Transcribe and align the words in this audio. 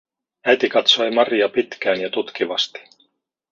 Äiti 0.45 0.69
katsoi 0.69 1.11
Maria 1.11 1.49
pitkään 1.49 2.01
ja 2.01 2.09
tutkivasti. 2.09 2.79